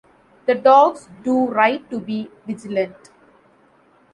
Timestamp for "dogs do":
0.55-1.45